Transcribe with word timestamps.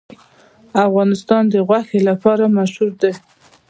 افغانستان 0.87 1.43
د 1.53 1.55
غوښې 1.67 1.99
لپاره 2.09 2.53
مشهور 2.57 2.91
دی. 3.01 3.13